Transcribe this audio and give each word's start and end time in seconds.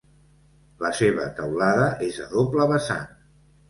La 0.85 0.91
seva 1.01 1.29
teulada 1.41 1.87
és 2.11 2.21
a 2.27 2.29
doble 2.37 2.71
vessant. 2.77 3.11